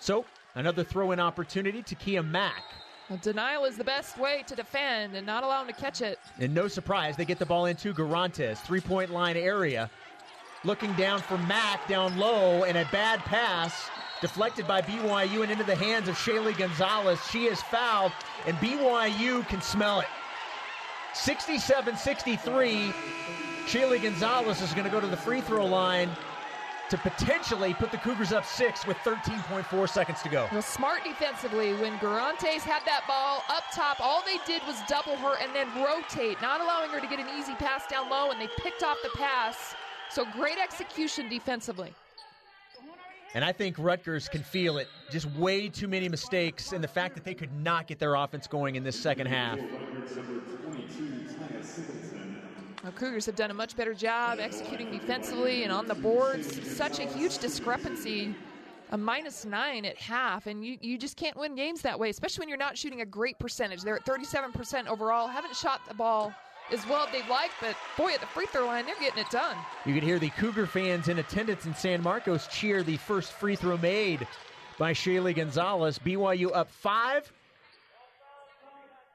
[0.00, 0.24] So
[0.56, 2.64] another throw in opportunity to Kia Mack.
[3.08, 6.18] Well, denial is the best way to defend and not allow them to catch it.
[6.40, 9.88] And no surprise, they get the ball into Guirantes, three point line area.
[10.64, 15.64] Looking down for Mack down low, and a bad pass deflected by BYU and into
[15.64, 17.20] the hands of Shaylee Gonzalez.
[17.30, 18.12] She is fouled,
[18.46, 20.08] and BYU can smell it.
[21.14, 22.92] 67 63.
[23.66, 26.10] Shaylee Gonzalez is going to go to the free throw line
[26.88, 30.46] to potentially put the Cougars up six with 13.4 seconds to go.
[30.52, 33.98] Well, smart defensively when Guirantes had that ball up top.
[34.00, 37.26] All they did was double her and then rotate, not allowing her to get an
[37.36, 39.74] easy pass down low, and they picked off the pass.
[40.10, 41.92] So great execution defensively.
[43.36, 44.88] And I think Rutgers can feel it.
[45.10, 48.46] Just way too many mistakes, and the fact that they could not get their offense
[48.46, 49.58] going in this second half.
[52.82, 56.66] The Cougars have done a much better job executing defensively and on the boards.
[56.66, 58.34] Such a huge discrepancy.
[58.92, 62.40] A minus nine at half, and you, you just can't win games that way, especially
[62.40, 63.82] when you're not shooting a great percentage.
[63.82, 65.28] They're at 37% overall.
[65.28, 66.32] Haven't shot the ball
[66.72, 69.30] as well as they'd like, but boy, at the free throw line, they're getting it
[69.30, 69.56] done.
[69.84, 73.56] You could hear the Cougar fans in attendance in San Marcos cheer the first free
[73.56, 74.26] throw made
[74.78, 75.98] by Shaylee Gonzalez.
[75.98, 77.32] BYU up five.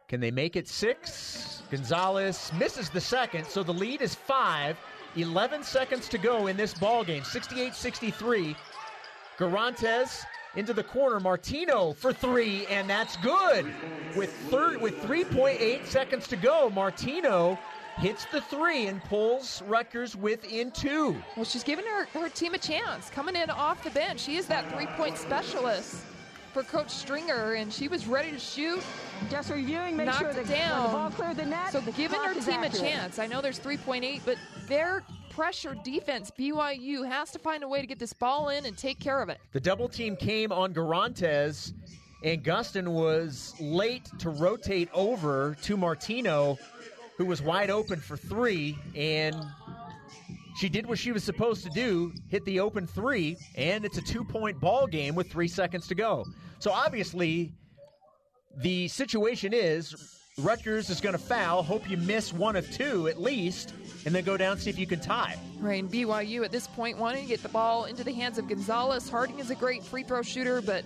[0.07, 1.63] Can they make it six?
[1.71, 4.77] Gonzalez misses the second, so the lead is five.
[5.15, 7.23] 11 seconds to go in this ball game.
[7.23, 8.55] 68 63.
[9.37, 10.23] Guirantes
[10.55, 11.19] into the corner.
[11.19, 13.71] Martino for three, and that's good.
[14.15, 17.57] With third, with 3.8 seconds to go, Martino
[17.97, 21.15] hits the three and pulls Rutgers within two.
[21.35, 23.09] Well, she's giving her, her team a chance.
[23.09, 26.03] Coming in off the bench, she is that three point specialist
[26.53, 28.81] for Coach Stringer, and she was ready to shoot.
[29.29, 30.83] Just reviewing, make Knocked sure it down.
[30.83, 31.71] the ball cleared the net.
[31.71, 33.19] So the giving her is team a chance.
[33.19, 34.37] I know there's 3.8, but
[34.67, 38.77] their pressure defense, BYU has to find a way to get this ball in and
[38.77, 39.39] take care of it.
[39.53, 41.73] The double team came on Guirantes,
[42.23, 46.57] and Gustin was late to rotate over to Martino,
[47.17, 49.35] who was wide open for three, and
[50.57, 54.01] she did what she was supposed to do, hit the open three, and it's a
[54.01, 56.25] two point ball game with three seconds to go.
[56.59, 57.53] So obviously,
[58.57, 61.61] the situation is Rutgers is going to foul.
[61.61, 63.73] Hope you miss one of two at least,
[64.05, 65.37] and then go down see if you can tie.
[65.59, 68.47] Right, and BYU at this point wanting to get the ball into the hands of
[68.47, 69.09] Gonzalez.
[69.09, 70.85] Harding is a great free throw shooter, but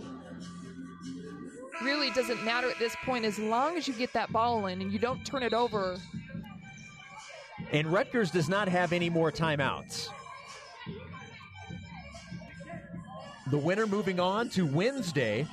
[1.83, 4.91] really doesn't matter at this point as long as you get that ball in and
[4.91, 5.97] you don't turn it over.
[7.71, 10.09] And Rutgers does not have any more timeouts.
[13.51, 15.45] The winner moving on to Wednesday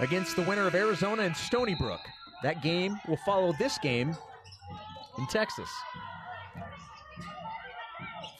[0.00, 2.00] against the winner of Arizona and Stony Brook.
[2.44, 4.14] That game will follow this game
[5.16, 5.70] in Texas.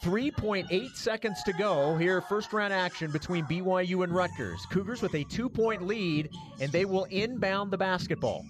[0.03, 4.67] 3.8 seconds to go here, first round action between BYU and Rutgers.
[4.67, 6.29] Cougars with a two point lead,
[6.61, 8.45] and they will inbound the basketball.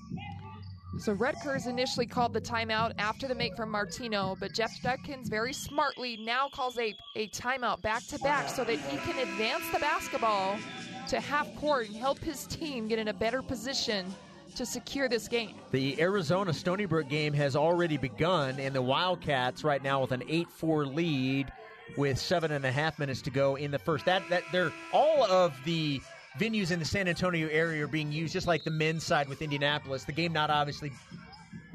[0.98, 5.52] So Rutgers initially called the timeout after the make from Martino, but Jeff Judkins very
[5.52, 9.78] smartly now calls a, a timeout back to back so that he can advance the
[9.78, 10.58] basketball
[11.06, 14.12] to half court and help his team get in a better position
[14.56, 15.54] to secure this game.
[15.70, 20.22] The Arizona Stony Brook game has already begun, and the Wildcats right now with an
[20.28, 21.52] 8 4 lead
[21.96, 24.04] with seven and a half minutes to go in the first.
[24.06, 26.00] That that they're all of the
[26.38, 29.42] venues in the San Antonio area are being used, just like the men's side with
[29.42, 30.04] Indianapolis.
[30.04, 30.92] The game not obviously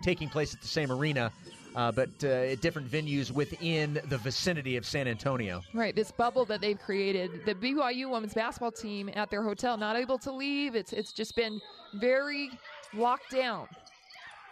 [0.02, 1.32] taking place at the same arena.
[1.76, 5.62] Uh, but uh, at different venues within the vicinity of San Antonio.
[5.72, 7.46] Right, this bubble that they've created.
[7.46, 10.74] The BYU women's basketball team at their hotel not able to leave.
[10.74, 11.62] It's it's just been
[11.96, 12.52] very
[12.94, 13.68] locked down.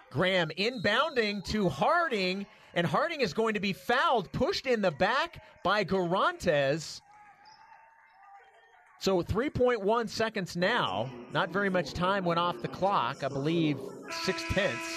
[0.10, 5.44] Graham inbounding to Harding, and Harding is going to be fouled, pushed in the back
[5.64, 7.02] by Guirantes.
[9.00, 11.12] So 3.1 seconds now.
[11.32, 13.24] Not very much time went off the clock.
[13.24, 13.78] I believe
[14.24, 14.96] six tenths.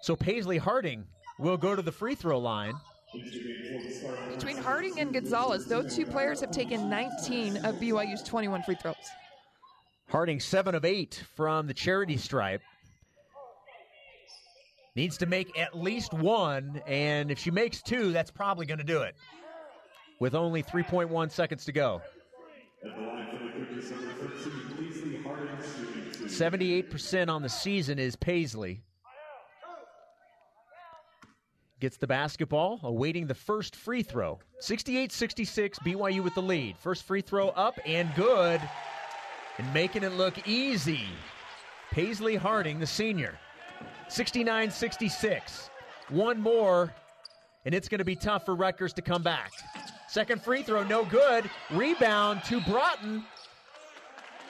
[0.00, 1.04] So Paisley Harding
[1.38, 2.74] will go to the free throw line.
[4.30, 8.94] Between Harding and Gonzalez, those two players have taken 19 of BYU's 21 free throws.
[10.14, 12.62] Harding, seven of eight from the charity stripe.
[14.94, 18.84] Needs to make at least one, and if she makes two, that's probably going to
[18.84, 19.16] do it.
[20.20, 22.00] With only 3.1 seconds to go.
[26.26, 28.84] 78% on the season is Paisley.
[31.80, 34.38] Gets the basketball, awaiting the first free throw.
[34.60, 36.76] 68 66, BYU with the lead.
[36.78, 38.60] First free throw up and good
[39.58, 41.06] and making it look easy.
[41.90, 43.38] Paisley Harding, the senior.
[44.08, 45.70] 69 66.
[46.10, 46.92] One more,
[47.64, 49.50] and it's going to be tough for Rutgers to come back.
[50.08, 51.48] Second free throw, no good.
[51.70, 53.24] Rebound to Broughton,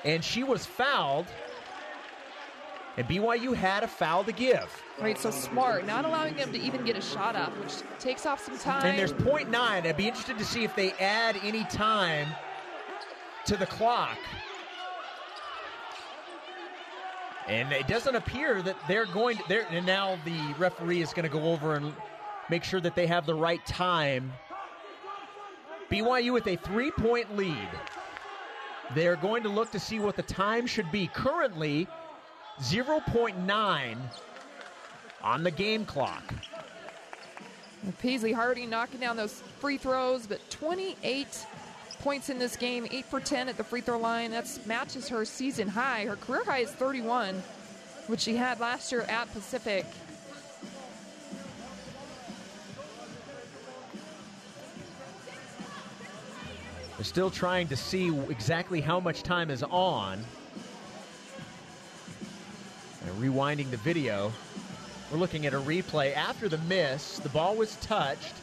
[0.04, 1.26] and she was fouled.
[2.96, 4.70] And BYU had a foul to give.
[5.00, 8.44] Right, so smart, not allowing them to even get a shot up, which takes off
[8.44, 8.86] some time.
[8.86, 9.84] And there's point nine.
[9.84, 12.28] I'd be interested to see if they add any time
[13.46, 14.16] to the clock
[17.48, 21.24] and it doesn't appear that they're going to, they're, and now the referee is going
[21.24, 21.92] to go over and
[22.48, 24.32] make sure that they have the right time.
[25.90, 27.68] BYU with a three point lead.
[28.94, 31.06] They're going to look to see what the time should be.
[31.08, 31.86] Currently,
[32.60, 33.96] 0.9
[35.22, 36.34] on the game clock.
[37.98, 41.46] Paisley Harding knocking down those free throws, but 28
[41.94, 44.30] points in this game, 8 for 10 at the free throw line.
[44.30, 46.04] That matches her season high.
[46.04, 47.42] Her career high is 31,
[48.06, 49.86] which she had last year at Pacific.
[56.96, 60.24] They're still trying to see exactly how much time is on.
[63.06, 64.32] And rewinding the video,
[65.10, 66.14] we're looking at a replay.
[66.16, 68.34] After the miss, the ball was touched,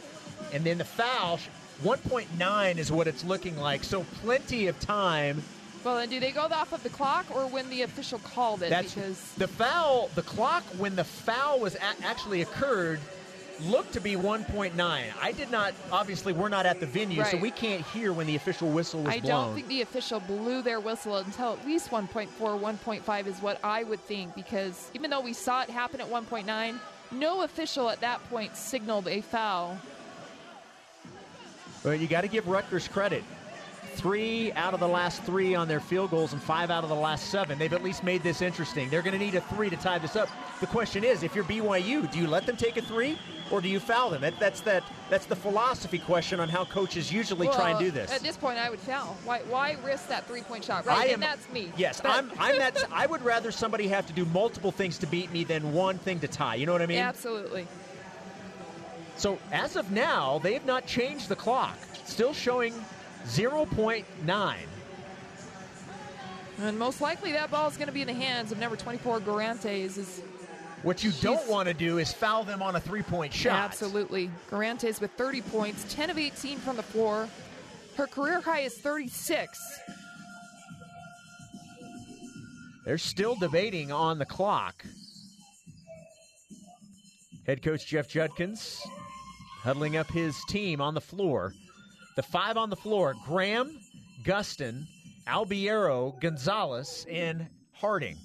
[0.53, 1.39] and then the foul
[1.83, 5.43] 1.9 is what it's looking like, so plenty of time.
[5.83, 8.69] Well, then do they go off of the clock or when the official called it?
[8.69, 12.99] That's because the foul, the clock when the foul was a- actually occurred
[13.61, 14.73] looked to be 1.9.
[14.79, 17.31] I did not, obviously, we're not at the venue, right.
[17.31, 19.31] so we can't hear when the official whistle was I blown.
[19.31, 23.59] I don't think the official blew their whistle until at least 1.4, 1.5 is what
[23.63, 26.79] I would think, because even though we saw it happen at 1.9,
[27.11, 29.77] no official at that point signaled a foul.
[31.83, 33.23] But you got to give Rutgers credit.
[33.95, 36.95] Three out of the last three on their field goals and five out of the
[36.95, 37.59] last seven.
[37.59, 38.89] They've at least made this interesting.
[38.89, 40.29] They're going to need a three to tie this up.
[40.61, 43.19] The question is, if you're BYU, do you let them take a three
[43.51, 44.21] or do you foul them?
[44.21, 44.83] That, that's that.
[45.09, 48.11] That's the philosophy question on how coaches usually well, try and do this.
[48.11, 49.17] At this point, I would foul.
[49.25, 50.85] Why, why risk that three-point shot?
[50.85, 51.73] Right, I and am, that's me.
[51.75, 52.11] Yes, but.
[52.11, 52.31] I'm.
[52.39, 52.77] I'm that.
[52.93, 56.21] I would rather somebody have to do multiple things to beat me than one thing
[56.21, 56.55] to tie.
[56.55, 56.99] You know what I mean?
[56.99, 57.67] Absolutely.
[59.21, 61.77] So as of now, they have not changed the clock.
[62.05, 62.73] Still showing
[63.27, 64.55] 0.9.
[66.57, 69.19] And most likely that ball is going to be in the hands of number 24,
[69.19, 69.99] Guirantes.
[69.99, 70.23] Is
[70.81, 73.53] what you don't want to do is foul them on a three point shot.
[73.53, 74.31] Absolutely.
[74.49, 77.29] Guirantes with 30 points, 10 of 18 from the floor.
[77.97, 79.81] Her career high is 36.
[82.85, 84.83] They're still debating on the clock.
[87.45, 88.81] Head coach Jeff Judkins
[89.61, 91.53] huddling up his team on the floor.
[92.15, 93.79] The five on the floor Graham,
[94.23, 94.85] Gustin,
[95.27, 98.17] Albiero, Gonzalez, and Harding.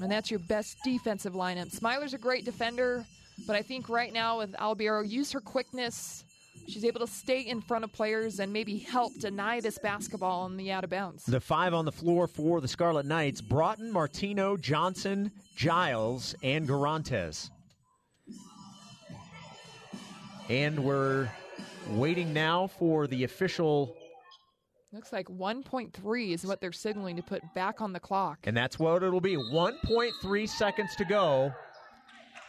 [0.00, 1.74] And that's your best defensive lineup.
[1.74, 3.04] Smiler's a great defender,
[3.46, 6.24] but I think right now with Albiero, use her quickness.
[6.68, 10.56] She's able to stay in front of players and maybe help deny this basketball on
[10.56, 11.24] the out of bounds.
[11.24, 17.50] The five on the floor for the Scarlet Knights Broughton, Martino, Johnson, Giles, and Guirantes.
[20.48, 21.28] And we're
[21.90, 23.96] waiting now for the official
[24.94, 28.38] Looks like 1.3 is what they're signaling to put back on the clock.
[28.44, 31.52] And that's what it'll be 1.3 seconds to go.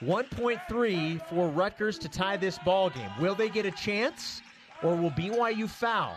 [0.01, 3.09] 1.3 for Rutgers to tie this ball game.
[3.19, 4.43] Will they get a chance
[4.83, 6.15] or will BYU foul?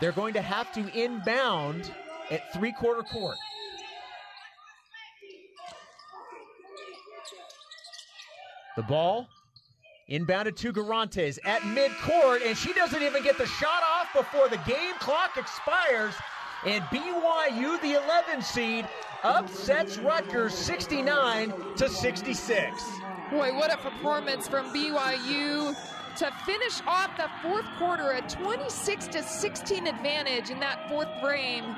[0.00, 1.92] They're going to have to inbound
[2.30, 3.36] at three quarter court.
[8.76, 9.28] The ball
[10.08, 14.58] Inbounded to Guirantes at midcourt, and she doesn't even get the shot off before the
[14.68, 16.14] game clock expires.
[16.66, 18.88] And BYU, the 11 seed,
[19.22, 22.82] upsets Rutgers 69 to 66.
[23.30, 25.74] Boy, what a performance from BYU
[26.16, 31.76] to finish off the fourth quarter, a 26 to 16 advantage in that fourth frame.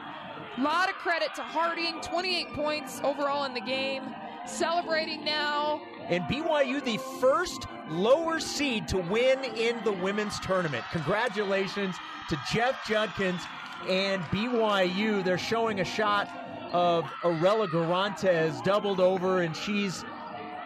[0.56, 4.14] A lot of credit to Harding, 28 points overall in the game.
[4.46, 5.80] Celebrating now.
[6.08, 10.84] And BYU, the first lower seed to win in the women's tournament.
[10.92, 11.96] Congratulations
[12.28, 13.40] to Jeff Judkins
[13.88, 15.24] and BYU.
[15.24, 16.28] They're showing a shot
[16.72, 20.04] of Arella Guirantes doubled over, and she's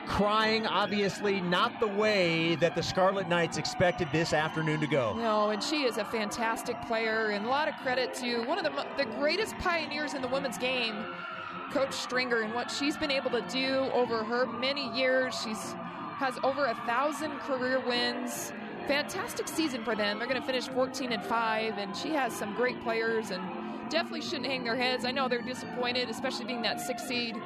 [0.07, 5.15] crying, obviously not the way that the Scarlet Knights expected this afternoon to go.
[5.15, 8.65] No, and she is a fantastic player, and a lot of credit to one of
[8.65, 11.05] the, the greatest pioneers in the women's game,
[11.73, 15.39] Coach Stringer, and what she's been able to do over her many years.
[15.43, 15.75] She's
[16.19, 18.53] has over a thousand career wins.
[18.89, 20.19] Fantastic season for them.
[20.19, 23.43] They're going to finish 14 and 5, and she has some great players and
[23.89, 25.05] definitely shouldn't hang their heads.
[25.05, 27.37] I know they're disappointed, especially being that sixth seed.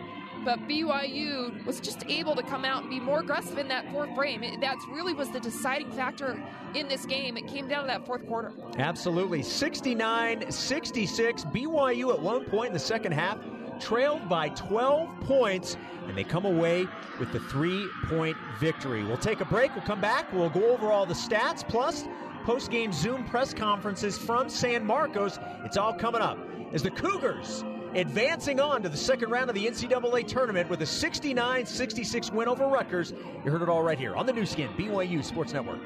[0.44, 4.12] But BYU was just able to come out and be more aggressive in that fourth
[4.14, 4.40] frame.
[4.60, 6.42] That really was the deciding factor
[6.74, 7.36] in this game.
[7.36, 8.52] It came down to that fourth quarter.
[8.78, 9.42] Absolutely.
[9.42, 11.44] 69 66.
[11.44, 13.38] BYU at one point in the second half
[13.82, 15.76] trailed by 12 points,
[16.06, 16.86] and they come away
[17.18, 19.04] with the three point victory.
[19.04, 19.74] We'll take a break.
[19.74, 20.32] We'll come back.
[20.32, 22.06] We'll go over all the stats, plus
[22.44, 25.38] post game Zoom press conferences from San Marcos.
[25.64, 26.38] It's all coming up
[26.72, 27.64] as the Cougars
[27.94, 32.48] advancing on to the second round of the NCAA tournament with a 69 66 win
[32.48, 33.12] over Rutgers.
[33.44, 35.80] You heard it all right here on the Nu Skin, BYU Sports Network.